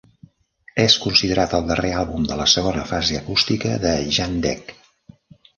Es 0.83 0.93
considerat 1.01 1.53
el 1.57 1.67
darrer 1.71 1.91
àlbum 2.05 2.25
de 2.31 2.37
la 2.41 2.47
"segona 2.55 2.87
fase 2.93 3.21
acústica" 3.21 3.77
de 3.85 3.93
Jandek. 4.19 4.77